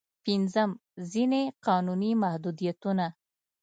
پنځم: 0.23 0.69
ځينې 1.11 1.41
قانوني 1.67 2.11
محدودیتونه. 2.23 3.05